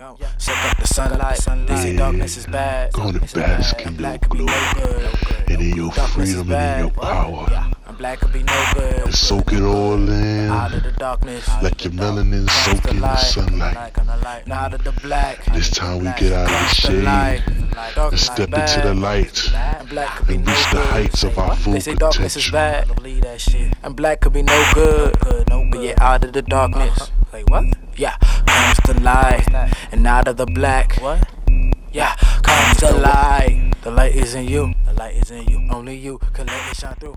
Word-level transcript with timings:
Suck 0.00 0.64
up 0.64 0.78
the 0.78 0.86
sunlight. 0.86 1.38
They 1.66 1.76
say 1.76 1.94
darkness 1.94 2.38
is 2.38 2.46
bad. 2.46 2.94
Gonna 2.94 3.20
bask 3.20 3.78
in 3.84 3.98
your 3.98 4.16
glory 4.16 5.08
and 5.48 5.60
in 5.60 5.76
your 5.76 5.92
freedom 5.92 6.50
and 6.50 6.80
in 6.80 6.86
your 6.86 6.90
power. 6.90 7.46
And 7.86 7.98
black 7.98 8.20
could 8.20 8.32
be 8.32 8.42
no 8.42 8.64
good. 8.72 8.94
And 8.94 9.14
soak 9.14 9.52
it 9.52 9.60
all 9.60 10.08
in. 10.08 10.48
Out 10.48 10.72
of 10.72 10.84
the 10.84 10.92
darkness. 10.92 11.46
Let 11.62 11.84
your 11.84 11.92
melanin 11.92 12.48
soak 12.48 12.90
in 12.90 13.00
the 13.00 13.16
sunlight. 13.18 13.76
Out 14.50 14.72
of 14.72 14.84
the 14.84 14.92
black. 15.02 15.44
This 15.52 15.68
time 15.68 15.98
we 15.98 16.04
get 16.16 16.32
out 16.32 16.46
of 16.46 16.50
the 16.50 16.74
shade 16.74 17.42
and 18.10 18.18
step 18.18 18.48
into 18.54 18.80
the 18.82 18.94
light 18.94 19.52
and 19.52 20.46
reach 20.46 20.70
the 20.70 20.80
heights 20.80 21.24
of 21.24 21.38
our 21.38 21.54
full 21.56 21.74
They 21.74 21.80
say 21.80 21.94
darkness 21.94 22.36
is 22.38 22.46
potential. 22.46 22.52
bad. 22.52 22.86
Don't 22.88 22.96
believe 22.96 23.22
that 23.24 23.38
shit. 23.42 23.74
And 23.82 23.94
black 23.94 24.20
could 24.22 24.32
be 24.32 24.42
no 24.44 24.70
good. 24.72 25.14
But 25.70 25.82
yeah, 25.82 25.94
out 26.00 26.24
of 26.24 26.32
the 26.32 26.40
darkness. 26.40 26.98
Uh-huh. 27.02 27.10
Wait, 27.32 27.48
what? 27.50 27.64
Yeah, 27.96 28.16
comes 28.16 28.78
the 28.86 29.00
light. 29.02 29.46
And 29.92 30.06
out 30.06 30.28
of 30.28 30.36
the 30.36 30.46
black. 30.46 30.96
What? 31.00 31.28
Yeah, 31.92 32.14
comes 32.42 32.78
the 32.78 32.92
light. 32.92 33.72
The 33.82 33.90
light 33.90 34.14
is 34.14 34.34
in 34.34 34.46
you. 34.46 34.72
The 34.86 34.92
light 34.94 35.16
is 35.16 35.30
in 35.30 35.46
you. 35.48 35.66
Only 35.70 35.96
you 35.96 36.18
can 36.32 36.46
let 36.46 36.70
it 36.70 36.76
shine 36.76 36.94
through. 36.94 37.16